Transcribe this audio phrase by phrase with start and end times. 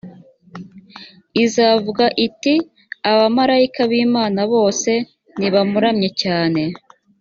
[1.43, 2.55] izavuga iti
[3.11, 4.91] abamarayika b imana bose
[5.39, 6.61] nibamuramye cyane